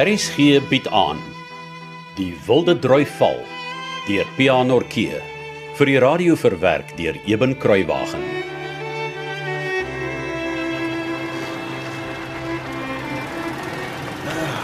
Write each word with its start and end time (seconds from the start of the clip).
RSG 0.00 0.62
bied 0.70 0.86
aan 0.88 1.18
Die 2.16 2.30
Wilde 2.46 2.72
Droi 2.78 3.02
Val 3.18 3.42
deur 4.06 4.28
Pianorkee 4.38 5.18
vir 5.76 5.90
die 5.90 5.96
radio 6.00 6.36
verwerk 6.40 6.94
deur 6.96 7.18
Eben 7.28 7.52
Kruiwagen. 7.60 8.22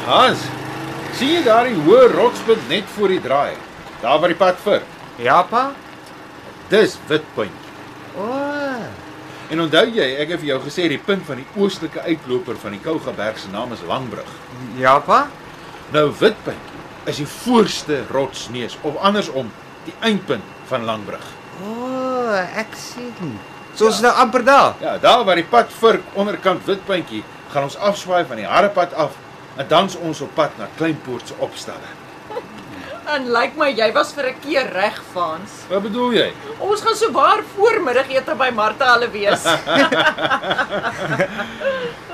Hans, 0.06 0.46
sien 1.18 1.34
jy 1.34 1.44
daardie 1.44 1.76
hoë 1.84 2.08
rotspunt 2.14 2.72
net 2.72 2.88
voor 2.96 3.12
die 3.12 3.20
draai? 3.28 3.52
Daar 4.00 4.22
waar 4.22 4.32
die 4.32 4.40
pad 4.40 4.64
vir. 4.64 4.88
Ja, 5.20 5.42
pa? 5.50 5.68
Dis 6.72 6.96
Witpunt. 7.12 7.65
En 9.46 9.60
onthou 9.62 9.84
jy, 9.94 10.06
ek 10.18 10.32
het 10.34 10.40
vir 10.42 10.48
jou 10.48 10.56
gesê 10.64 10.88
die 10.90 10.98
punt 10.98 11.22
van 11.28 11.38
die 11.38 11.46
oostelike 11.54 12.02
uitloper 12.02 12.56
van 12.58 12.74
die 12.74 12.80
Kougaberg 12.82 13.38
se 13.38 13.50
naam 13.52 13.74
is 13.76 13.84
Langbrug. 13.86 14.30
Ja, 14.80 14.96
pa? 15.06 15.26
Nou 15.94 16.08
Witpunt 16.18 16.72
is 17.06 17.20
die 17.22 17.28
voorste 17.30 18.00
rotsneus 18.10 18.74
of 18.82 18.98
andersom 19.06 19.52
die 19.86 19.94
eindpunt 20.02 20.42
van 20.66 20.82
Langbrug. 20.88 21.22
O, 21.62 22.32
ek 22.34 22.74
sien. 22.74 23.36
So 23.78 23.92
is 23.92 24.00
nou 24.02 24.10
amper 24.18 24.42
daar. 24.44 24.74
Ja, 24.82 24.96
daar 24.98 25.22
waar 25.28 25.38
die 25.38 25.46
pad 25.46 25.70
vir 25.78 26.00
onderkant 26.18 26.66
Witpuntjie 26.66 27.22
gaan 27.52 27.68
ons 27.68 27.78
afswaai 27.78 28.24
van 28.26 28.42
die 28.42 28.48
Harrepad 28.50 28.98
af 28.98 29.14
en 29.56 29.70
dan's 29.70 29.94
ons 29.96 30.24
op 30.26 30.34
pad 30.34 30.58
na 30.58 30.66
Kleinpoort 30.74 31.30
se 31.30 31.38
opstalle. 31.38 31.94
En 33.06 33.28
lyk 33.30 33.54
my 33.56 33.68
jy 33.70 33.92
was 33.94 34.12
vir 34.12 34.26
'n 34.32 34.40
keer 34.42 34.66
reg, 34.72 34.96
Frans. 35.12 35.52
Wat 35.70 35.82
bedoel 35.82 36.12
jy? 36.12 36.32
Ons 36.58 36.80
gaan 36.82 36.96
so 36.96 37.10
waar 37.12 37.42
voormiddagete 37.56 38.34
by 38.34 38.50
Martha 38.50 38.92
hulle 38.94 39.10
wees. 39.10 39.44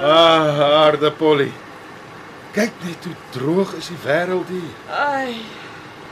Ah, 0.03 0.51
harde 0.59 1.13
Polly. 1.13 1.53
Kyk 2.53 2.73
net 2.83 3.05
hoe 3.05 3.15
droog 3.31 3.75
is 3.79 3.87
die 3.87 3.99
wêreld 4.03 4.49
hier. 4.51 4.73
Ai, 4.91 5.37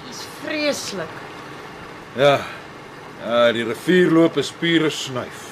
dis 0.06 0.20
vreeslik. 0.44 1.10
Ja. 2.14 2.38
Ja, 3.24 3.52
die 3.52 3.64
rivier 3.64 4.10
loop 4.14 4.36
'n 4.36 4.42
spiere 4.42 4.90
snuif. 4.90 5.50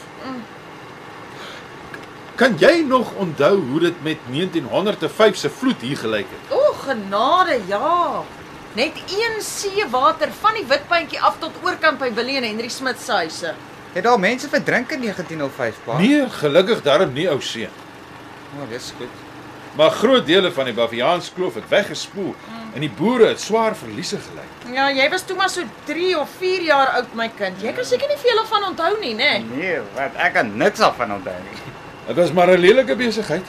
Kan 2.39 2.55
jy 2.59 2.85
nog 2.87 3.11
onthou 3.19 3.57
hoe 3.59 3.81
dit 3.81 4.03
met 4.03 4.19
1905 4.31 5.37
se 5.37 5.51
vloed 5.51 5.81
hier 5.81 5.97
gelyk 5.97 6.27
het? 6.31 6.53
O, 6.55 6.73
genade, 6.73 7.61
ja. 7.67 8.23
Net 8.73 8.93
een 9.09 9.43
seewater 9.43 10.29
van 10.41 10.55
die 10.55 10.65
Witpuntjie 10.69 11.21
af 11.21 11.39
tot 11.41 11.55
oorkant 11.65 11.99
by 11.99 12.11
Willie 12.15 12.37
en 12.37 12.45
Henry 12.45 12.69
Smit 12.69 13.01
se 13.01 13.13
huise. 13.13 13.55
Het 13.93 14.05
daar 14.05 14.19
mense 14.21 14.49
verdrink 14.49 14.91
in 14.93 15.01
1905, 15.01 15.79
pa? 15.85 15.99
Nee, 15.99 16.29
gelukkig 16.31 16.83
daarom 16.83 17.13
nie 17.13 17.29
ou 17.31 17.41
seun. 17.41 17.73
O, 18.59 18.67
dis 18.71 18.93
goed. 18.99 19.25
Maar 19.77 19.91
groot 19.91 20.27
dele 20.27 20.51
van 20.53 20.65
die 20.69 20.75
Baviaanskloof 20.75 21.55
het 21.55 21.69
weggespoel 21.69 22.35
en 22.75 22.81
die 22.85 22.91
boere 22.91 23.29
het 23.33 23.41
swaar 23.41 23.77
verliese 23.77 24.19
gely. 24.21 24.75
Ja, 24.75 24.89
jy 24.93 25.09
was 25.11 25.25
toe 25.25 25.37
maar 25.37 25.51
so 25.51 25.65
3 25.89 26.19
of 26.19 26.29
4 26.39 26.63
jaar 26.67 26.93
oud, 26.99 27.15
my 27.17 27.29
kind. 27.39 27.63
Jy 27.63 27.73
kan 27.73 27.87
seker 27.89 28.09
nie 28.11 28.19
veel 28.21 28.43
van 28.51 28.67
onthou 28.69 28.93
nie, 29.01 29.15
né? 29.17 29.31
Nee, 29.49 29.79
wat 29.97 30.19
ek 30.21 30.35
kan 30.37 30.53
niks 30.57 30.81
af 30.85 30.97
van 31.01 31.15
onthou 31.17 31.37
nie. 31.47 31.63
Dit 32.09 32.17
was 32.17 32.33
maar 32.33 32.53
'n 32.53 32.61
lelike 32.61 32.97
besigheid. 32.97 33.45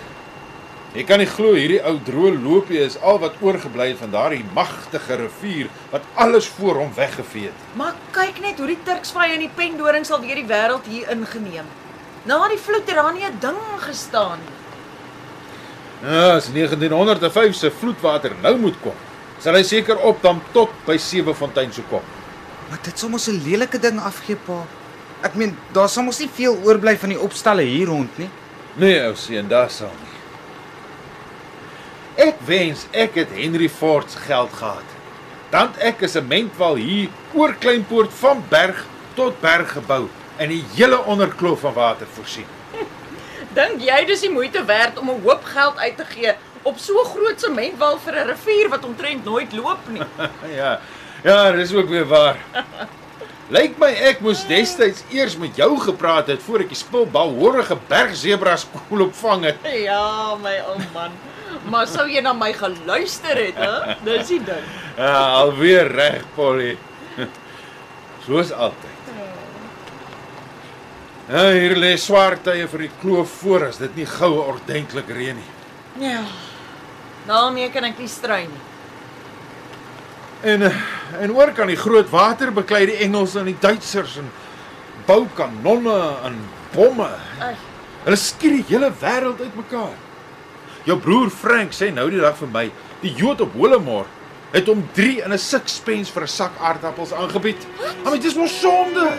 Jy 0.90 1.04
kan 1.06 1.22
nie 1.22 1.28
glo 1.30 1.52
hierdie 1.54 1.84
ou 1.86 2.00
droë 2.02 2.40
loopie 2.42 2.80
is 2.82 2.96
al 3.06 3.20
wat 3.22 3.36
oorgebly 3.46 3.92
het 3.92 4.00
van 4.00 4.10
daardie 4.10 4.42
magtige 4.56 5.20
rivier 5.20 5.68
wat 5.92 6.08
alles 6.18 6.48
voor 6.58 6.80
hom 6.82 6.90
weggevee 6.98 7.52
het. 7.52 7.68
Maar 7.78 7.94
kyk 8.16 8.40
net 8.42 8.58
hoe 8.58 8.72
die 8.72 8.80
Turksvaai 8.88 9.36
en 9.36 9.44
die 9.44 9.52
pendoring 9.54 10.08
sal 10.08 10.24
weer 10.24 10.40
die 10.40 10.48
wêreld 10.50 10.90
hier 10.90 11.12
ingeneem. 11.14 11.68
Na 12.26 12.40
die 12.50 12.58
vloed 12.58 12.90
het 12.90 12.98
daar 12.98 13.14
nie 13.14 13.24
'n 13.26 13.38
ding 13.40 13.62
gestaan 13.86 14.40
nie. 14.42 14.58
Ja, 16.10 16.36
as 16.36 16.50
1905 16.50 17.56
se 17.56 17.72
vloedwater 17.72 18.32
nou 18.42 18.58
moet 18.58 18.82
kom, 18.82 18.98
sal 19.40 19.54
hy 19.54 19.64
seker 19.64 19.98
opdam 19.98 20.42
tot 20.52 20.70
by 20.86 20.98
Sewefontein 20.98 21.72
se 21.74 21.82
kop. 21.90 22.04
Maar 22.70 22.80
dit 22.82 23.00
sou 23.00 23.10
mos 23.12 23.28
'n 23.28 23.42
lelike 23.46 23.80
ding 23.80 24.00
afgee, 24.00 24.36
pa. 24.36 24.66
Ek 25.22 25.36
meen, 25.36 25.58
daar 25.72 25.90
sal 25.90 26.04
mos 26.04 26.20
nie 26.20 26.30
veel 26.34 26.58
oorbly 26.64 26.98
van 26.98 27.10
die 27.10 27.20
opstalle 27.20 27.62
hier 27.62 27.88
rond 27.88 28.18
nie. 28.18 28.30
Nee, 28.76 29.08
ou 29.08 29.16
seun, 29.16 29.48
daar 29.48 29.70
sal 29.70 29.92
nie. 30.02 30.09
Ek 32.20 32.36
wens 32.44 32.82
ek 32.92 33.14
het 33.16 33.30
Henry 33.32 33.70
Ford 33.72 34.12
se 34.12 34.20
geld 34.20 34.52
gehad. 34.60 34.96
Dan 35.54 35.70
ek 35.80 36.02
'n 36.04 36.12
sementwal 36.12 36.76
hier 36.76 37.08
oor 37.34 37.54
Kleinpoort 37.56 38.12
van 38.14 38.44
berg 38.50 38.86
tot 39.16 39.40
berg 39.40 39.72
gebou 39.72 40.10
en 40.38 40.50
die 40.50 40.64
hele 40.76 41.00
onderkloof 41.04 41.60
van 41.60 41.74
water 41.74 42.08
voorsien. 42.08 42.46
Dink 43.60 43.80
jy 43.82 44.06
dis 44.06 44.26
die 44.28 44.32
moeite 44.32 44.66
werd 44.66 45.00
om 45.00 45.10
'n 45.10 45.22
hoop 45.24 45.44
geld 45.44 45.78
uit 45.78 45.98
te 45.98 46.06
gee 46.06 46.34
op 46.64 46.78
so 46.78 47.00
'n 47.00 47.06
groot 47.16 47.40
sementwal 47.40 47.98
vir 48.00 48.14
'n 48.16 48.28
rivier 48.28 48.70
wat 48.70 48.86
omtrent 48.86 49.24
nooit 49.24 49.54
loop 49.54 49.88
nie? 49.88 50.04
ja. 50.60 50.80
Ja, 51.24 51.52
dis 51.52 51.74
ook 51.74 51.90
weer 51.90 52.08
waar. 52.08 52.38
Lyk 53.56 53.78
my 53.78 53.90
ek 53.90 54.20
moes 54.20 54.44
destyds 54.48 55.04
eers 55.10 55.38
met 55.38 55.56
jou 55.56 55.80
gepraat 55.80 56.28
het 56.28 56.44
voor 56.44 56.60
ek 56.60 56.70
die 56.70 56.78
spulbalhorige 56.78 57.78
bergsebras 57.88 58.68
koel 58.90 59.08
opvang 59.08 59.44
het. 59.44 59.58
Ja, 59.64 60.36
my 60.36 60.60
ou 60.68 60.78
man. 60.94 61.12
Maar 61.70 61.88
sou 61.88 62.06
jy 62.10 62.22
na 62.26 62.34
my 62.34 62.52
geluister 62.54 63.38
het, 63.38 63.58
hè? 63.60 63.96
Dis 64.06 64.28
die 64.32 64.40
ding. 64.46 64.70
Ja, 64.98 65.16
alweer 65.42 65.92
reg, 65.92 66.24
Polly. 66.36 66.78
Soos 68.26 68.52
altyd. 68.52 68.96
Ja, 71.30 71.44
hier 71.54 71.76
lê 71.78 71.92
swaar 72.02 72.40
tye 72.42 72.66
vir 72.72 72.88
die 72.88 72.92
kloof 73.04 73.34
voor 73.44 73.68
as 73.68 73.78
dit 73.78 74.00
nie 74.00 74.08
goue 74.10 74.42
ordentlik 74.50 75.12
reën 75.14 75.38
nie. 75.38 75.50
Ja. 76.10 76.24
Daarmee 77.28 77.70
kan 77.70 77.86
ek 77.86 78.00
nie 78.02 78.10
strei 78.10 78.48
nie. 78.50 78.64
En 80.50 80.66
eh, 80.66 80.80
en 81.22 81.34
oor 81.36 81.52
kan 81.54 81.70
die 81.70 81.78
groot 81.78 82.10
water 82.10 82.50
beklei 82.56 82.86
die 82.90 82.98
Engelse 83.06 83.44
en 83.44 83.50
die 83.52 83.60
Duitsers 83.62 84.18
en 84.22 84.32
bou 85.06 85.28
kanonne 85.38 86.00
en 86.26 86.38
bomme. 86.74 87.10
Hulle 88.06 88.18
skiet 88.18 88.56
die 88.58 88.66
hele 88.72 88.90
wêreld 89.02 89.42
uitmekaar. 89.46 89.98
Jou 90.88 90.96
broer 91.00 91.30
Frank 91.30 91.74
sê 91.76 91.90
nou 91.94 92.08
die 92.10 92.22
dag 92.22 92.38
vir 92.40 92.52
my, 92.54 92.70
die 93.02 93.12
Jood 93.18 93.42
op 93.42 93.56
Holemore 93.60 94.08
het 94.54 94.70
hom 94.70 94.82
3 94.96 95.24
in 95.26 95.34
'n 95.34 95.38
sixpence 95.38 96.12
vir 96.12 96.24
'n 96.24 96.28
sak 96.28 96.52
aardappels 96.60 97.14
aangebied. 97.14 97.68
Maar 98.04 98.14
dit 98.14 98.24
is 98.24 98.36
mos 98.36 98.60
sonde. 98.60 99.12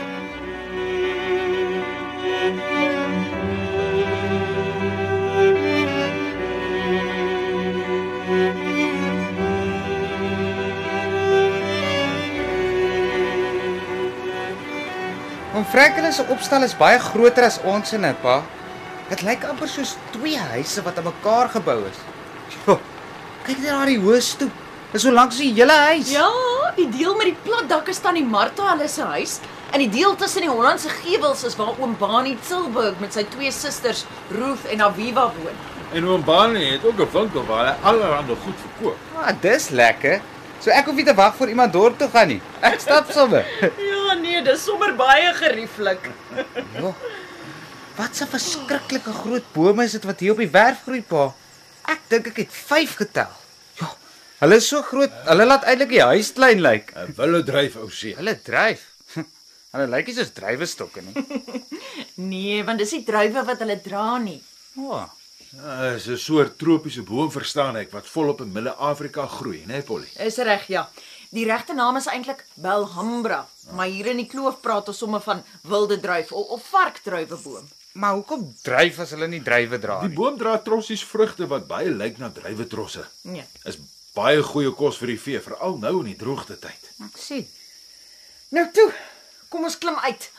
Om 15.55 15.65
Franklin 15.65 16.13
se 16.13 16.25
opstal 16.29 16.63
is 16.63 16.77
baie 16.77 16.99
groter 16.99 17.45
as 17.45 17.61
ons 17.63 17.93
in 17.93 18.03
dit, 18.03 18.21
pa. 18.23 18.43
Dit 19.11 19.25
lyk 19.27 19.43
amper 19.49 19.67
soos 19.67 19.97
twee 20.15 20.39
huise 20.53 20.83
wat 20.87 20.99
aan 21.01 21.09
mekaar 21.09 21.49
gebou 21.51 21.81
is. 21.89 21.97
Jo, 22.55 22.77
kyk 23.47 23.59
net 23.59 23.73
daar 23.73 23.91
die 23.91 23.99
hoë 23.99 24.21
stoep. 24.23 24.61
Dis 24.93 25.03
so 25.03 25.11
lank 25.15 25.35
as 25.35 25.41
die 25.43 25.51
hele 25.55 25.75
huis. 25.91 26.13
Ja, 26.15 26.29
die 26.77 26.87
deel 26.95 27.17
met 27.19 27.33
die 27.33 27.39
plat 27.43 27.67
dak 27.71 27.91
is 27.91 27.99
tannie 28.03 28.23
Martha 28.27 28.69
hulle 28.73 28.87
se 28.91 29.07
huis 29.17 29.41
en 29.71 29.83
die 29.83 29.91
deel 29.91 30.15
tussen 30.19 30.47
die 30.47 30.51
Hollandse 30.51 30.91
gewels 31.03 31.43
is 31.47 31.55
waar 31.59 31.75
oom 31.79 31.97
Bani 31.99 32.37
Tilburg 32.47 32.99
met 33.03 33.15
sy 33.15 33.23
twee 33.35 33.51
susters 33.55 34.05
Ruth 34.35 34.67
en 34.71 34.83
Aviva 34.87 35.29
woon. 35.37 35.59
En 35.95 36.07
oom 36.07 36.23
Barney 36.27 36.73
het 36.77 36.87
ook 36.87 37.03
'n 37.03 37.11
winkel 37.13 37.47
waar 37.47 37.67
hy 37.67 37.75
allerlei 37.83 38.37
goed 38.45 38.59
verkoop. 38.67 38.97
Ah, 39.19 39.35
dis 39.41 39.69
lekker. 39.71 40.21
So 40.61 40.71
ek 40.71 40.87
hoef 40.87 40.95
nie 40.95 41.05
te 41.05 41.15
wag 41.15 41.35
vir 41.35 41.49
iemand 41.49 41.73
dorp 41.73 41.99
toe 41.99 42.09
gaan 42.13 42.29
nie. 42.29 42.41
Ek 42.61 42.81
stap 42.81 43.11
sommer. 43.11 43.45
Ja, 43.61 44.15
nee, 44.15 44.43
dis 44.43 44.65
sommer 44.65 44.95
baie 44.95 45.35
gerieflik. 45.35 46.11
Jo. 46.79 46.95
Wat 48.01 48.17
'n 48.25 48.33
verskriklike 48.33 49.13
groot 49.13 49.47
bome 49.53 49.85
is 49.85 49.93
dit 49.93 50.05
wat 50.09 50.21
hier 50.21 50.33
op 50.33 50.39
die 50.41 50.49
werf 50.51 50.85
groei, 50.87 51.03
pa. 51.03 51.35
Ek 51.85 52.01
dink 52.09 52.27
ek 52.31 52.37
het 52.37 52.53
5 52.53 52.95
getel. 52.97 53.33
Ja. 53.81 53.89
Hulle 54.39 54.57
is 54.57 54.69
so 54.69 54.81
groot. 54.83 55.13
Hulle 55.29 55.45
laat 55.45 55.67
eintlik 55.69 55.91
die 55.93 56.01
huis 56.01 56.33
klein 56.33 56.63
lyk. 56.65 56.95
'n 56.97 57.13
Wille 57.19 57.43
dryf 57.45 57.77
ou 57.77 57.91
seun. 57.91 58.17
Hulle 58.17 58.35
dryf. 58.41 58.87
Hulle 59.73 59.87
lyk 59.87 60.07
nie 60.07 60.15
soos 60.17 60.33
drywestokke 60.33 61.03
nie. 61.03 61.15
Nee, 62.31 62.65
want 62.65 62.79
dis 62.79 62.93
nie 62.93 63.05
druiwe 63.05 63.45
wat 63.45 63.59
hulle 63.59 63.77
dra 63.81 64.19
nie. 64.19 64.41
O. 64.77 64.93
Oh. 64.93 65.05
Ja, 65.53 65.93
is 65.95 66.07
'n 66.09 66.17
soort 66.17 66.57
tropiese 66.59 67.03
boom 67.03 67.31
verstaan 67.31 67.77
ek 67.77 67.93
wat 67.93 68.09
volop 68.09 68.41
in 68.41 68.53
Midde-Afrika 68.53 69.27
groei, 69.27 69.61
né, 69.67 69.67
nee, 69.67 69.83
Polly? 69.83 70.09
Is 70.17 70.37
reg, 70.37 70.67
ja. 70.69 70.89
Die 71.31 71.45
regte 71.45 71.75
naam 71.75 71.97
is 71.97 72.07
eintlik 72.07 72.47
Belhambra, 72.55 73.47
maar 73.73 73.87
hier 73.87 74.07
in 74.07 74.17
die 74.17 74.27
kloof 74.27 74.61
praat 74.61 74.89
ons 74.89 74.99
sommer 74.99 75.21
van 75.21 75.45
wilde 75.63 76.01
druif 76.01 76.33
of, 76.33 76.49
of 76.49 76.63
varkdruiweboom. 76.69 77.69
Maar 77.93 78.13
hoekom 78.15 78.45
dryf 78.63 78.99
as 79.03 79.11
hulle 79.11 79.27
nie 79.29 79.41
drywe 79.43 79.79
dra 79.83 80.01
Die 80.01 80.09
nie? 80.13 80.17
boom 80.17 80.37
dra 80.39 80.59
trossies 80.63 81.03
vrugte 81.05 81.47
wat 81.51 81.67
baie 81.67 81.91
lyk 81.91 82.19
na 82.23 82.29
druiwetrosse. 82.31 83.03
Nee. 83.23 83.45
Is 83.67 83.79
baie 84.15 84.43
goeie 84.43 84.71
kos 84.79 84.99
vir 85.03 85.15
die 85.15 85.19
vee, 85.21 85.41
veral 85.43 85.79
nou 85.83 85.97
in 86.01 86.13
die 86.13 86.19
droogte 86.19 86.59
tyd. 86.59 86.91
Ek 87.07 87.19
sien. 87.19 87.47
Nou 88.55 88.67
toe, 88.75 88.89
kom 89.51 89.65
ons 89.67 89.79
klim 89.79 89.99
uit. 90.07 90.31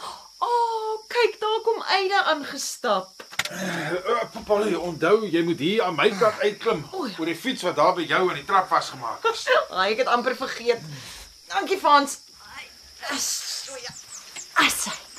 O, 0.42 0.48
oh, 0.48 0.96
kyk, 1.12 1.36
daar 1.44 1.60
kom 1.68 1.84
Eide 1.98 2.24
aangestap. 2.32 3.12
Uh, 3.52 4.24
Polly, 4.48 4.74
onthou 4.80 5.26
jy 5.28 5.44
moet 5.44 5.60
hier 5.60 5.84
aan 5.84 5.96
my 5.96 6.08
kant 6.16 6.40
uitklim 6.40 6.86
oor 6.96 7.28
die 7.28 7.36
fiets 7.36 7.66
wat 7.68 7.76
daar 7.76 7.94
by 7.98 8.06
jou 8.08 8.22
aan 8.30 8.40
die 8.40 8.48
trap 8.48 8.70
vasgemaak 8.72 9.28
is. 9.34 9.44
Ai, 9.76 9.90
ek 9.94 10.06
het 10.06 10.12
amper 10.12 10.36
vergeet. 10.40 10.80
Dankie 11.52 11.80
Frans. 11.80 12.20
Ai, 12.56 13.20
So 13.20 13.76
ja. 13.84 13.92
As. 14.64 15.11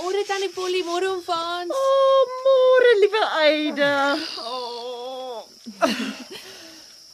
Môre 0.00 0.24
tannie 0.24 0.48
Polly, 0.48 0.80
môre 0.80 1.12
oom 1.12 1.20
Frans. 1.20 1.68
O, 1.68 1.76
oh, 1.76 2.20
môre 2.44 2.92
liewe 3.04 3.20
Aida. 3.44 4.16
O. 4.40 4.54
Oh. 4.56 5.44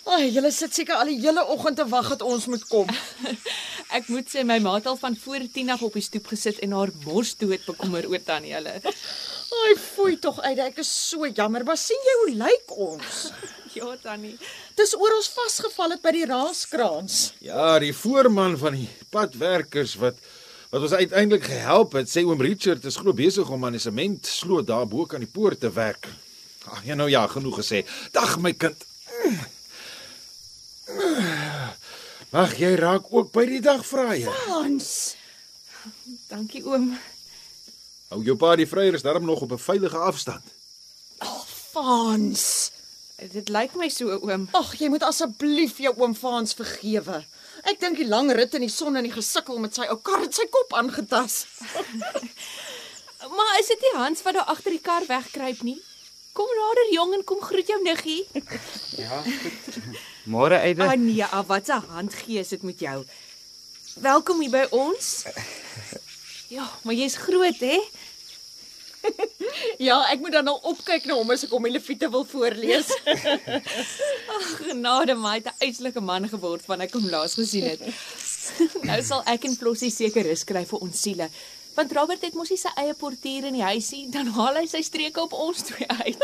Ai, 0.06 0.28
julle 0.30 0.52
sit 0.54 0.70
seker 0.70 1.00
al 1.00 1.10
die 1.10 1.18
hele 1.18 1.42
oggend 1.50 1.80
te 1.80 1.86
wag 1.90 2.12
dat 2.12 2.22
ons 2.22 2.46
moet 2.46 2.62
kom. 2.70 2.86
Ek 3.96 4.06
moet 4.12 4.30
sê 4.30 4.44
my 4.46 4.60
ma 4.62 4.76
het 4.76 4.86
al 4.86 4.98
van 5.00 5.16
voor 5.18 5.48
10 5.56 5.72
af 5.74 5.82
op 5.82 5.98
die 5.98 6.04
stoep 6.06 6.30
gesit 6.30 6.62
en 6.62 6.76
haar 6.78 6.92
mors 7.02 7.34
dood 7.40 7.66
bekommer 7.66 8.06
oor 8.06 8.22
tannie 8.22 8.54
hulle. 8.54 8.76
Ai, 8.78 9.74
foei 9.82 10.14
tog 10.22 10.38
Aida, 10.46 10.68
ek 10.70 10.78
is 10.84 10.90
so 11.10 11.26
jammer, 11.26 11.66
maar 11.66 11.80
sien 11.80 12.06
jy 12.06 12.16
hoe 12.22 12.32
lyk 12.46 12.76
ons? 12.88 13.20
Ja 13.76 13.90
tannie. 14.00 14.38
Dis 14.78 14.94
oor 14.96 15.12
ons 15.18 15.26
vasgeval 15.34 15.92
het 15.92 16.00
by 16.00 16.14
die 16.16 16.24
raaskraans. 16.30 17.16
Ja, 17.44 17.74
die 17.82 17.92
voorman 17.92 18.54
van 18.56 18.78
die 18.78 18.86
padwerkers 19.12 19.98
wat 20.00 20.16
wat 20.70 20.82
ons 20.82 20.92
uiteindelik 20.92 21.44
gehelp 21.44 21.92
het, 21.98 22.10
sê 22.10 22.24
oom 22.26 22.40
Richard 22.42 22.84
is 22.84 22.98
glo 23.00 23.14
besig 23.16 23.50
om 23.50 23.64
aan 23.64 23.76
die 23.78 23.82
sement 23.82 24.26
sloot 24.26 24.66
daar 24.66 24.86
bo 24.86 25.06
kan 25.06 25.22
die 25.22 25.30
poort 25.30 25.60
te 25.60 25.70
werk. 25.72 26.08
Ag, 26.66 26.82
ja 26.84 26.94
nou 26.98 27.08
ja, 27.10 27.26
genoeg 27.30 27.60
gesê. 27.62 27.84
Dag 28.12 28.38
my 28.42 28.52
kind. 28.52 28.86
Mag 32.34 32.56
jy 32.58 32.74
raak 32.78 33.06
ook 33.14 33.30
by 33.32 33.46
die 33.48 33.62
dagvrye. 33.62 34.32
Hans. 34.48 35.14
Dankie 36.30 36.64
oom. 36.66 36.90
Hou 38.10 38.20
jou 38.26 38.36
pa 38.38 38.54
die 38.58 38.66
vryer 38.66 38.94
is 38.98 39.06
darm 39.06 39.24
nog 39.24 39.42
op 39.46 39.52
'n 39.52 39.62
veilige 39.62 39.98
afstand. 39.98 40.42
Frans. 41.76 42.70
Dit 43.32 43.48
lyk 43.48 43.74
my 43.76 43.88
so 43.88 44.08
oom. 44.08 44.48
Ag, 44.52 44.74
jy 44.80 44.88
moet 44.88 45.02
asseblief 45.02 45.78
jou 45.78 45.94
oom 45.96 46.14
Frans 46.14 46.54
vergewe. 46.54 47.24
Ek 47.66 47.80
dink 47.82 47.98
die 47.98 48.06
lang 48.06 48.30
rit 48.30 48.54
in 48.54 48.62
die 48.62 48.70
son 48.70 48.94
en 48.98 49.06
die 49.06 49.14
gesukkel 49.14 49.58
met 49.58 49.74
sy 49.74 49.88
ou 49.90 49.98
kar 49.98 50.20
het 50.22 50.36
sy 50.38 50.46
kop 50.50 50.76
aangetas. 50.78 51.42
Maar 53.26 53.56
is 53.58 53.66
dit 53.72 53.80
nie 53.82 53.94
Hans 53.96 54.20
wat 54.22 54.36
daar 54.36 54.50
agter 54.52 54.70
die 54.70 54.82
kar 54.84 55.02
wegkruip 55.08 55.62
nie? 55.66 55.80
Kom 56.36 56.46
nader 56.52 56.90
jong 56.94 57.14
en 57.16 57.24
kom 57.26 57.40
groet 57.42 57.66
jou 57.72 57.78
niggie. 57.82 58.22
Ja, 59.02 59.18
goed. 59.24 59.80
Môre 60.30 60.60
Aida. 60.62 60.86
Ah 60.92 60.96
nee, 61.00 61.24
ah, 61.24 61.42
wat 61.48 61.66
'n 61.68 61.82
handgee 61.90 62.38
is 62.38 62.52
dit 62.54 62.62
met 62.62 62.78
jou. 62.78 63.04
Welkom 64.00 64.40
hier 64.40 64.50
by 64.50 64.66
ons. 64.70 65.24
Ja, 66.56 66.62
maar 66.86 66.94
jy's 66.94 67.16
groot 67.18 67.58
hè? 67.58 67.80
Ja, 69.78 69.98
ek 70.10 70.20
moet 70.20 70.32
dan 70.32 70.48
al 70.48 70.58
opkyk 70.68 71.04
na 71.08 71.16
hom 71.18 71.30
as 71.32 71.44
ek 71.46 71.52
hom 71.52 71.66
die 71.68 71.72
leviete 71.74 72.08
wil 72.12 72.24
voorlees. 72.28 72.88
Genade 74.60 75.16
my, 75.18 75.36
hy 75.36 75.40
het 75.40 75.50
'n 75.52 75.58
uitslike 75.66 76.00
man 76.00 76.28
geword 76.28 76.64
van 76.64 76.80
ek 76.80 76.96
hom 76.96 77.08
laas 77.12 77.34
gesien 77.36 77.68
het. 77.68 77.80
nou 78.90 79.02
sal 79.02 79.22
ek 79.26 79.44
en 79.44 79.56
Flossie 79.56 79.90
seker 79.90 80.24
rus 80.24 80.44
kry 80.44 80.64
vir 80.64 80.80
ons 80.80 81.00
siele. 81.00 81.28
Want 81.76 81.92
Robert 81.92 82.22
het 82.24 82.34
mos 82.34 82.48
nie 82.48 82.56
sy 82.56 82.72
eie 82.80 82.94
portier 82.96 83.44
in 83.44 83.52
die 83.52 83.64
huisie, 83.64 84.08
dan 84.08 84.26
haal 84.32 84.56
hy 84.56 84.66
sy 84.66 84.80
streke 84.80 85.20
op 85.20 85.32
ons 85.32 85.62
twee 85.68 85.88
uit. 85.88 86.20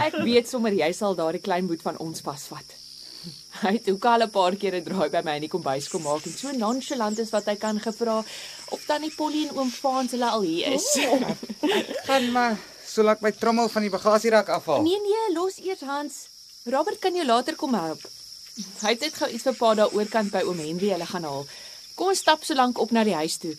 ek 0.06 0.16
weet 0.24 0.48
sommer 0.48 0.72
jy 0.72 0.92
sal 0.96 1.14
daardie 1.14 1.44
klein 1.44 1.66
boet 1.68 1.82
van 1.84 1.98
ons 2.00 2.24
vasvat. 2.24 2.81
Hy 3.62 3.72
het 3.76 3.88
ook 3.90 4.04
al 4.04 4.22
'n 4.26 4.30
paar 4.30 4.54
keer 4.56 4.74
'n 4.76 4.84
draai 4.84 5.08
by 5.10 5.20
my 5.24 5.34
in 5.38 5.46
die 5.46 5.52
kombuis 5.54 5.88
kom 5.88 6.02
maak 6.02 6.24
en 6.26 6.34
so 6.36 6.50
nonchalant 6.50 7.18
is 7.18 7.30
wat 7.30 7.46
hy 7.46 7.56
kan 7.56 7.80
gevra 7.80 8.24
of 8.70 8.84
tannie 8.86 9.14
Polly 9.16 9.46
en 9.48 9.56
oom 9.58 9.70
Frans 9.70 10.10
hulle 10.10 10.30
al 10.30 10.42
hier 10.42 10.72
is. 10.72 10.86
Gaan 12.08 12.32
maar 12.32 12.58
so 12.86 13.02
laat 13.02 13.20
my 13.20 13.32
trommel 13.32 13.68
van 13.68 13.82
die 13.82 13.90
bagasierak 13.90 14.48
afhaal. 14.48 14.82
Nee 14.82 15.00
nee, 15.00 15.34
los 15.34 15.58
eers 15.58 15.80
Hans. 15.80 16.14
Robert 16.64 16.98
kan 16.98 17.14
jou 17.14 17.26
later 17.26 17.56
kom 17.56 17.74
help. 17.74 18.00
Hy 18.80 18.90
het 18.94 19.00
net 19.00 19.14
gou 19.14 19.30
iets 19.30 19.42
vir 19.42 19.54
pa 19.54 19.74
daar 19.74 19.92
oorkant 19.92 20.30
by 20.30 20.42
oom 20.42 20.58
Henry 20.58 20.90
hulle 20.92 21.06
gaan 21.06 21.24
haal. 21.24 21.46
Kom 21.94 22.08
ons 22.08 22.18
stap 22.18 22.44
so 22.44 22.54
lank 22.54 22.78
op 22.78 22.90
na 22.90 23.04
die 23.04 23.14
huis 23.14 23.36
toe. 23.36 23.56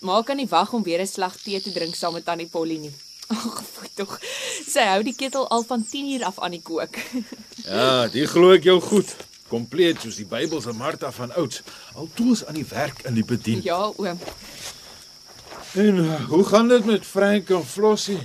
Maak 0.00 0.26
kan 0.26 0.36
nie 0.36 0.48
wag 0.48 0.72
om 0.72 0.82
weer 0.82 1.00
'n 1.00 1.06
slag 1.06 1.36
tee 1.42 1.60
te 1.60 1.72
drink 1.72 1.94
saam 1.94 2.12
met 2.12 2.24
tannie 2.24 2.46
Polly 2.46 2.76
nie. 2.78 2.92
Ag, 3.32 3.62
fooi 3.72 3.88
tog. 3.96 4.18
Sy 4.68 4.84
hou 4.90 5.02
die 5.06 5.14
ketel 5.16 5.46
al 5.48 5.62
van 5.64 5.84
10 5.90 6.10
uur 6.14 6.24
af 6.28 6.38
aan 6.44 6.50
die 6.58 6.62
kook. 6.62 6.98
Ja, 7.64 8.06
die 8.12 8.26
glo 8.28 8.50
ek 8.52 8.66
jou 8.68 8.76
goed. 8.84 9.14
Kompleet 9.48 10.02
soos 10.02 10.18
die 10.20 10.26
Bybel 10.28 10.60
se 10.60 10.72
Martha 10.76 11.08
van 11.16 11.30
ouds. 11.40 11.62
Al 11.96 12.08
toe 12.14 12.32
is 12.34 12.42
aan 12.44 12.58
die 12.58 12.66
werk 12.68 13.00
in 13.08 13.14
die 13.16 13.24
bedien. 13.24 13.62
ja, 13.64 13.78
oom. 13.96 14.18
En 15.74 15.96
uh, 16.04 16.24
hoe 16.28 16.44
gaan 16.44 16.68
dit 16.68 16.84
met 16.84 17.06
Frank 17.06 17.48
en 17.50 17.64
Flossie 17.66 18.18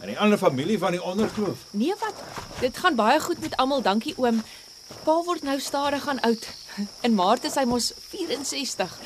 en 0.00 0.06
die 0.10 0.16
ander 0.18 0.38
familie 0.38 0.78
van 0.78 0.96
die 0.96 1.02
onderkloof? 1.02 1.66
Nee 1.70 1.94
wat? 2.00 2.14
Dit 2.60 2.78
gaan 2.78 2.96
baie 2.98 3.20
goed 3.20 3.40
met 3.44 3.56
almal, 3.56 3.82
dankie 3.82 4.14
oom. 4.16 4.40
Pa 5.04 5.18
word 5.28 5.42
nou 5.44 5.58
stadig 5.60 6.08
aan 6.08 6.20
oud. 6.26 6.48
In 7.06 7.14
Maart 7.14 7.44
is 7.44 7.54
hy 7.60 7.64
mos 7.68 7.92
64. 8.10 8.96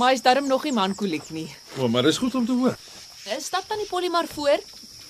Maar 0.00 0.14
hy's 0.14 0.22
darm 0.24 0.46
nog 0.48 0.64
nie 0.64 0.72
mankoliek 0.72 1.28
nie. 1.34 1.48
O, 1.78 1.88
maar 1.88 2.02
dis 2.08 2.18
goed 2.18 2.34
om 2.34 2.46
te 2.46 2.56
hoor. 2.56 2.74
Stap 3.38 3.68
dan 3.68 3.78
die 3.78 3.86
Polly 3.86 4.08
maar 4.08 4.26
voor. 4.26 4.58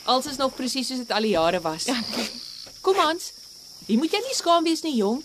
Als 0.04 0.26
is 0.26 0.36
nog 0.36 0.54
presies 0.54 0.86
soos 0.86 0.98
dit 0.98 1.10
al 1.10 1.20
die 1.22 1.30
jare 1.36 1.60
was. 1.60 1.86
Kom 2.80 2.96
Hans. 2.96 3.32
Jy 3.86 3.96
moet 3.98 4.12
jy 4.12 4.22
nie 4.24 4.34
skaam 4.36 4.64
wees 4.64 4.82
nie, 4.82 4.96
jong. 4.96 5.22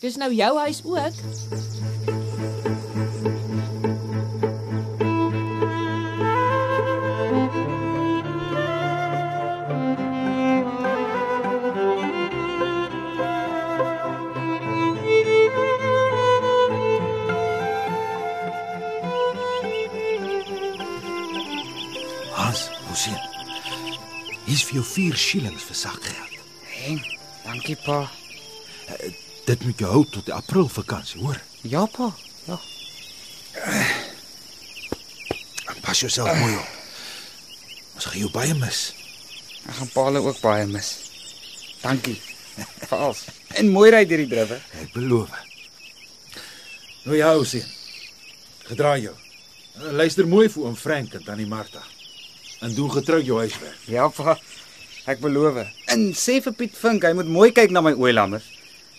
Dis 0.00 0.16
nou 0.16 0.32
jou 0.34 0.52
huis 0.58 0.80
ook. 0.84 1.77
Hans, 22.48 22.68
hoe 22.86 22.96
sien? 22.96 23.16
Hier's 24.46 24.62
vir 24.64 24.78
jou 24.78 24.84
4 24.88 25.16
shillings 25.20 25.64
vir 25.68 25.76
sakgeld. 25.76 26.36
En 26.88 27.00
dankie 27.44 27.74
pa. 27.82 27.98
Dit 29.44 29.66
moet 29.66 29.82
jou 29.82 29.90
hou 29.92 30.00
tot 30.08 30.24
die 30.24 30.32
April 30.32 30.70
vakansie, 30.72 31.20
hoor. 31.20 31.36
Ja 31.68 31.82
pa. 31.92 32.08
Ja. 32.46 32.56
Pas 35.84 36.00
jouself 36.00 36.32
mooi 36.40 36.54
op. 36.54 36.70
Ons 37.98 38.08
gaan 38.08 38.22
jou 38.22 38.32
baie 38.32 38.56
mis. 38.62 38.80
Ek 39.66 39.76
gaan 39.82 39.92
pa 39.92 40.06
hulle 40.08 40.24
ook 40.24 40.40
baie 40.40 40.64
mis. 40.72 40.90
Dankie. 41.82 42.16
Vir 42.88 42.96
alles. 42.96 43.26
En 43.60 43.68
mooi 43.76 43.90
ry 43.92 44.06
deur 44.08 44.24
die 44.24 44.30
drive. 44.32 44.62
Ek 44.86 44.96
beloof. 44.96 45.36
Nou 47.04 47.20
ja, 47.20 47.36
ou 47.36 47.44
sien. 47.44 47.68
Gedraai 48.72 49.04
jou. 49.10 49.16
En 49.84 50.00
Luister 50.00 50.24
mooi 50.24 50.48
vir 50.48 50.64
oom 50.64 50.80
Frank 50.80 51.20
en 51.20 51.28
tannie 51.28 51.50
Martha. 51.52 51.84
En 52.60 52.74
doen 52.74 52.90
getrou 52.90 53.22
jou 53.22 53.38
huiswerk. 53.38 53.78
Ja 53.86 54.08
pa. 54.08 54.38
Ek 55.08 55.20
beloof. 55.20 55.62
En 55.88 56.12
sê 56.12 56.40
vir 56.44 56.52
Piet 56.52 56.74
Vink, 56.76 57.04
hy 57.06 57.14
moet 57.16 57.28
mooi 57.32 57.50
kyk 57.54 57.70
na 57.72 57.80
my 57.80 57.94
oeilammers. 57.96 58.44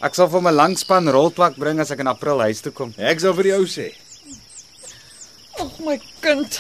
Ek 0.01 0.15
sal 0.15 0.29
vir 0.31 0.39
hom 0.39 0.47
'n 0.47 0.55
langspan 0.55 1.09
roltwak 1.11 1.57
bring 1.59 1.79
as 1.79 1.91
ek 1.91 1.99
in 1.99 2.07
April 2.07 2.39
huis 2.39 2.61
toe 2.61 2.71
kom. 2.71 2.93
Ek 2.97 3.19
sal 3.19 3.33
vir 3.33 3.51
jou 3.51 3.65
sê. 3.67 3.91
Ag 5.59 5.79
my 5.79 5.99
kind. 6.21 6.59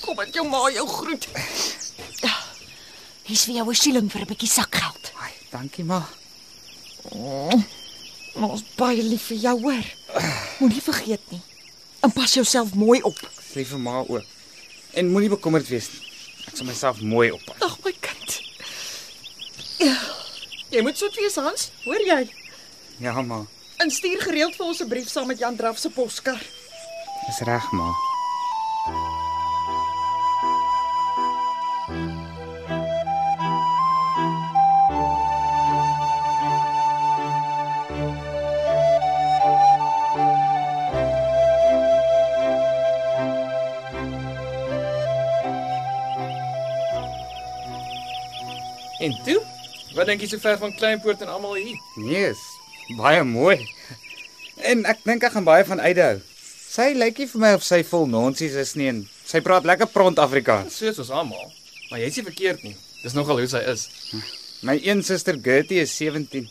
Kom 0.00 0.16
met 0.16 0.32
jou 0.34 0.46
ma 0.48 0.70
jou 0.70 0.86
groet. 0.86 1.26
Hier's 3.24 3.44
vir 3.44 3.54
jou 3.54 3.68
'n 3.68 3.74
shilling 3.74 4.08
vir 4.08 4.22
'n 4.22 4.26
bietjie 4.26 4.48
sakgeld. 4.48 5.12
Ai, 5.20 5.32
dankie 5.50 5.84
ma. 5.84 6.06
Oh, 7.10 7.52
ons 8.34 8.62
baie 8.76 9.02
lief 9.02 9.22
vir 9.28 9.36
jou 9.38 9.60
hoor. 9.60 9.84
Moenie 10.60 10.82
vergeet 10.82 11.20
nie. 11.30 11.42
En 12.02 12.12
pas 12.12 12.34
jouself 12.34 12.74
mooi 12.74 13.02
op. 13.02 13.18
Sê 13.54 13.64
vir 13.66 13.78
ma 13.78 14.04
ook. 14.08 14.24
En 14.94 15.10
moenie 15.10 15.28
bekommerd 15.28 15.68
wees 15.68 15.88
nie. 15.92 16.09
Ek 16.50 16.56
sal 16.58 16.66
myself 16.66 17.00
mooi 17.06 17.30
oppas. 17.30 17.62
Ag 17.62 17.76
my 17.86 17.92
kind. 18.02 18.36
Ja, 19.78 19.94
jy 20.74 20.82
moet 20.82 20.98
soet 20.98 21.14
wees 21.14 21.38
Hans, 21.38 21.70
hoor 21.86 22.02
jy? 22.02 22.24
Ja 23.00 23.22
ma. 23.22 23.44
En 23.80 23.90
stuur 23.94 24.20
gereeld 24.26 24.58
vir 24.58 24.66
ons 24.66 24.82
'n 24.82 24.88
brief 24.88 25.08
saam 25.08 25.30
met 25.30 25.38
Jan 25.38 25.56
Draf 25.56 25.78
se 25.78 25.90
poskar. 25.90 26.42
Dis 27.26 27.40
reg 27.46 27.70
ma. 27.72 27.88
En 49.00 49.14
toe? 49.24 49.38
Wat 49.96 50.06
dink 50.06 50.22
jy 50.22 50.28
so 50.30 50.42
ver 50.42 50.58
van 50.60 50.74
Kleinpoort 50.76 51.22
en 51.24 51.32
almal 51.32 51.56
hier? 51.58 51.78
Nee, 51.96 52.30
is 52.30 52.42
baie 52.98 53.22
mooi. 53.24 53.56
En 54.66 54.84
ek 54.90 55.00
dink 55.06 55.24
ek 55.24 55.32
gaan 55.34 55.46
baie 55.46 55.64
van 55.64 55.80
Aida 55.80 56.12
hou. 56.12 56.20
Sy 56.70 56.92
lyk 56.94 57.18
nie 57.18 57.30
vir 57.30 57.42
my 57.42 57.54
of 57.56 57.64
sy 57.66 57.80
vol 57.86 58.06
nonsies 58.10 58.54
is 58.60 58.76
nie 58.78 58.90
en 58.92 59.00
Sy 59.30 59.38
praat 59.46 59.66
lekker 59.68 59.86
pront 59.92 60.18
Afrikaans. 60.18 60.74
So 60.74 60.90
soos 60.94 61.10
almal. 61.14 61.52
Maar 61.90 62.00
jy's 62.02 62.16
nie 62.18 62.26
verkeerd 62.26 62.64
nie. 62.66 62.72
Dis 63.04 63.14
nogal 63.14 63.38
hoe 63.38 63.50
sy 63.50 63.60
is. 63.70 63.84
My 64.66 64.74
een 64.82 65.04
suster 65.06 65.38
Gertie 65.38 65.78
is 65.84 65.92
17. 65.94 66.48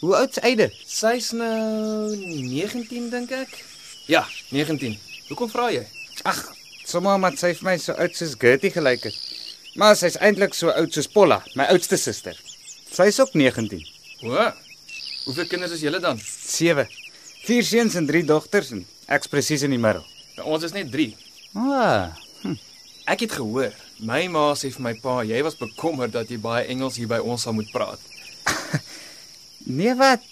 Hoe 0.00 0.16
oud 0.18 0.34
is 0.34 0.42
Eide? 0.42 0.66
Sy's 0.82 1.30
nou 1.38 2.10
19 2.16 3.06
dink 3.12 3.30
ek. 3.38 3.54
Ja, 4.10 4.24
19. 4.50 4.96
Hoekom 5.28 5.52
vra 5.52 5.68
jy? 5.70 5.84
Ag, 6.26 6.40
sommer 6.90 7.14
omdat 7.20 7.38
sy 7.38 7.52
vir 7.60 7.68
my 7.70 7.76
so 7.78 7.94
oud 7.94 8.18
soos 8.18 8.34
Gertie 8.42 8.72
gelyk 8.74 9.06
het. 9.06 9.20
Maar 9.80 9.96
sy's 9.96 10.18
eintlik 10.20 10.54
so 10.54 10.68
oud 10.72 10.92
soos 10.92 11.08
Polla, 11.08 11.40
my 11.56 11.64
oudste 11.72 11.96
suster. 11.96 12.36
Sy's 12.92 13.18
ook 13.22 13.32
19. 13.38 13.80
O. 14.28 14.50
Hoeveel 15.24 15.46
kinders 15.48 15.72
is 15.78 15.80
julle 15.84 16.00
dan? 16.02 16.18
7. 16.20 16.86
Vier 17.46 17.64
seuns 17.66 17.94
en 17.98 18.06
3 18.06 18.24
dogters 18.28 18.70
en 18.76 18.84
ek's 19.12 19.30
presies 19.32 19.64
in 19.66 19.72
die 19.74 19.80
middel. 19.80 20.04
Nou, 20.36 20.48
ons 20.54 20.66
is 20.68 20.74
net 20.76 20.90
3. 20.92 21.08
Ah, 21.58 22.12
Ek 23.10 23.24
het 23.24 23.32
gehoor. 23.34 23.72
My 24.06 24.28
ma 24.30 24.52
sê 24.54 24.68
vir 24.70 24.82
my 24.84 24.92
pa, 25.02 25.16
jy 25.26 25.40
was 25.42 25.56
bekommerd 25.58 26.12
dat 26.14 26.28
jy 26.30 26.36
baie 26.38 26.68
Engels 26.70 26.96
hier 27.00 27.08
by 27.10 27.18
ons 27.18 27.42
sal 27.42 27.54
moet 27.56 27.66
praat. 27.74 27.98
nee 29.78 29.94
wat? 29.98 30.22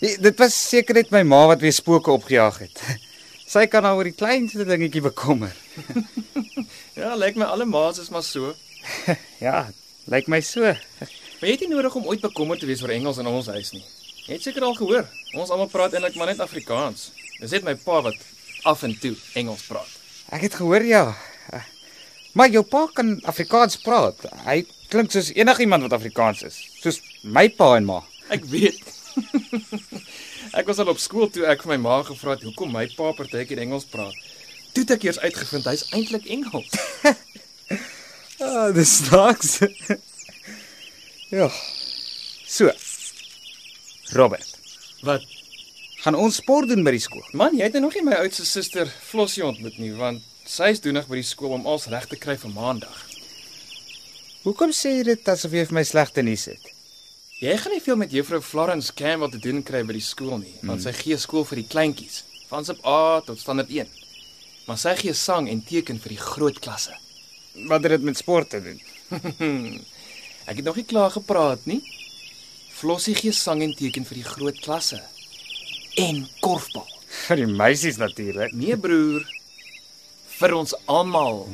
Die- 0.00 0.16
Dit 0.24 0.38
was 0.40 0.56
seker 0.56 0.96
net 0.96 1.10
my 1.12 1.20
ma 1.28 1.42
wat 1.52 1.60
weer 1.60 1.72
spooke 1.76 2.12
opgejaag 2.16 2.62
het. 2.64 2.80
Sy 3.52 3.66
kan 3.68 3.82
nou 3.84 3.92
oor 3.98 4.08
die 4.08 4.16
kleinste 4.16 4.64
dingetjie 4.64 5.02
bekommer. 5.04 5.52
Ja, 7.10 7.16
lyk 7.18 7.34
my 7.34 7.46
alle 7.50 7.64
ma's 7.66 7.98
is 7.98 8.08
maar 8.14 8.22
so. 8.22 8.52
Ja, 9.46 9.66
lyk 10.06 10.28
my 10.30 10.38
so. 10.46 10.62
Maar 10.62 11.48
jy 11.48 11.56
het 11.56 11.64
nie 11.64 11.70
nodig 11.72 11.96
om 11.98 12.04
ooit 12.06 12.20
bekommerd 12.22 12.62
te 12.62 12.68
wees 12.70 12.84
oor 12.84 12.92
Engels 12.94 13.18
in 13.18 13.26
ons 13.26 13.48
huis 13.50 13.72
nie. 13.74 13.82
Jy 14.28 14.36
het 14.36 14.46
seker 14.46 14.62
al 14.62 14.76
gehoor. 14.78 15.08
Ons 15.34 15.50
almal 15.50 15.66
praat 15.72 15.96
eintlik 15.98 16.14
maar 16.20 16.30
net 16.30 16.44
Afrikaans. 16.44 17.08
Dis 17.40 17.56
net 17.56 17.66
my 17.66 17.74
pa 17.82 17.98
wat 18.06 18.22
af 18.62 18.86
en 18.86 18.94
toe 19.02 19.16
Engels 19.42 19.66
praat. 19.66 19.90
Ek 20.38 20.46
het 20.46 20.60
gehoor 20.60 20.86
ja. 20.86 21.02
Maar 22.38 22.54
jou 22.54 22.62
pa 22.62 22.86
kan 22.94 23.16
Afrikaans 23.26 23.80
praat. 23.82 24.22
Hy 24.46 24.60
klink 24.94 25.10
soos 25.10 25.34
enigiemand 25.34 25.88
wat 25.88 25.98
Afrikaans 25.98 26.46
is, 26.46 26.62
soos 26.78 27.02
my 27.26 27.48
pa 27.58 27.72
en 27.80 27.90
ma. 27.90 28.04
Ek 28.30 28.46
weet. 28.54 28.78
ek 30.62 30.70
was 30.70 30.78
al 30.78 30.94
op 30.94 31.02
skool 31.02 31.26
toe 31.26 31.50
ek 31.50 31.66
vir 31.66 31.74
my 31.74 31.84
ma 31.90 32.02
gevra 32.06 32.38
het 32.38 32.46
hoekom 32.46 32.70
my 32.78 32.86
pa 32.94 33.10
partykeer 33.18 33.66
Engels 33.66 33.90
praat. 33.90 34.14
Toe 34.72 34.82
het 34.84 34.90
ek 34.96 35.04
eers 35.08 35.18
uitgevind 35.24 35.66
hy's 35.70 35.86
eintlik 35.96 36.26
Engels. 36.36 36.70
Ah, 38.40 38.70
dis 38.72 38.88
snaaks. 38.96 39.58
ja. 41.38 41.50
So. 42.48 42.70
Robert, 44.16 44.46
Wat? 45.04 45.26
gaan 46.00 46.16
ons 46.16 46.38
sport 46.40 46.70
doen 46.72 46.80
by 46.86 46.94
die 46.96 47.02
skool? 47.04 47.26
Man, 47.36 47.52
jy 47.58 47.66
het 47.68 47.76
nou 47.76 47.82
nog 47.84 47.98
nie 47.98 48.04
my 48.06 48.16
oudste 48.22 48.46
suster 48.48 48.88
Flossie 48.88 49.44
ontmoet 49.44 49.76
nie, 49.76 49.92
want 49.92 50.24
sy's 50.48 50.80
doenig 50.80 51.04
by 51.12 51.20
die 51.20 51.28
skool 51.28 51.52
om 51.58 51.68
ons 51.68 51.84
reg 51.92 52.08
te 52.08 52.16
kry 52.16 52.38
vir 52.40 52.54
Maandag. 52.56 52.96
Hoekom 54.46 54.72
sê 54.72 54.96
jy 54.96 55.04
dit 55.12 55.28
asof 55.28 55.52
jy 55.52 55.66
vir 55.68 55.76
my 55.76 55.84
slegte 55.84 56.24
nuus 56.24 56.48
het? 56.48 56.72
Jy 57.44 57.58
gaan 57.60 57.76
nie 57.76 57.84
veel 57.84 58.00
met 58.00 58.16
juffrou 58.16 58.40
Florence 58.40 58.96
Campbell 58.96 59.34
te 59.36 59.44
doen 59.44 59.60
kry 59.62 59.84
by 59.84 59.98
die 60.00 60.04
skool 60.08 60.38
nie, 60.40 60.56
want 60.64 60.80
sy 60.88 60.96
gee 60.96 61.20
skool 61.20 61.44
vir 61.52 61.60
die 61.60 61.68
kleintjies, 61.76 62.22
van 62.48 62.64
sub 62.64 62.80
A 62.88 63.20
tot 63.28 63.36
standaard 63.44 63.68
1. 63.84 63.92
Maar 64.70 64.78
sy 64.78 64.92
gee 65.00 65.10
sang 65.18 65.48
en 65.50 65.64
teken 65.66 65.96
vir 65.98 66.12
die 66.14 66.20
groot 66.22 66.58
klasse. 66.62 66.92
Wat 67.66 67.82
het 67.82 67.90
dit 67.96 68.04
met 68.06 68.14
sport 68.20 68.52
te 68.52 68.60
doen? 68.62 68.78
Ek 70.48 70.60
het 70.60 70.62
nog 70.62 70.76
nie 70.78 70.86
klaar 70.86 71.10
gepraat 71.10 71.64
nie. 71.66 71.80
Flossie 72.70 73.16
gee 73.18 73.34
sang 73.34 73.64
en 73.66 73.74
teken 73.74 74.06
vir 74.06 74.20
die 74.20 74.28
groot 74.28 74.60
klasse. 74.62 75.00
En 75.98 76.22
korfbal. 76.38 76.86
Vir 77.24 77.42
die 77.42 77.50
meisies 77.50 77.98
natuurlik. 77.98 78.54
Nee 78.54 78.78
broer, 78.78 79.26
vir 80.38 80.54
ons 80.54 80.70
almal. 80.86 81.42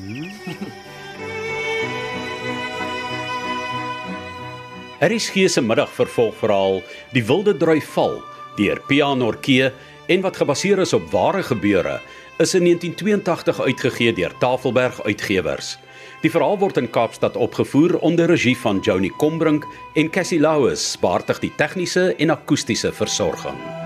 Harris 5.00 5.32
gee 5.32 5.48
se 5.48 5.64
middag 5.64 5.88
vervolgverhaal 5.96 6.82
Die 7.16 7.24
Wilde 7.24 7.56
Droi 7.56 7.80
Val 7.94 8.20
deur 8.60 8.76
Pian 8.88 9.24
Norkee 9.24 9.72
en 10.12 10.20
wat 10.24 10.36
gebaseer 10.36 10.84
is 10.84 10.92
op 10.96 11.08
ware 11.16 11.42
gebeure 11.44 11.96
is 12.38 12.54
in 12.54 12.64
1982 12.64 13.60
uitgegee 13.60 14.12
deur 14.12 14.32
Tafelberg 14.38 15.02
Uitgewers. 15.02 15.78
Die 16.20 16.30
verhaal 16.30 16.58
word 16.58 16.76
in 16.76 16.90
Kaapstad 16.90 17.36
opgevoer 17.36 17.98
onder 17.98 18.26
regie 18.26 18.56
van 18.56 18.80
Johnny 18.84 19.08
Combrink 19.08 19.64
en 19.94 20.10
Cassie 20.10 20.40
Louws, 20.40 20.96
baartig 21.00 21.40
die 21.40 21.52
tegniese 21.56 22.12
en 22.16 22.36
akoestiese 22.36 22.92
versorging. 22.92 23.85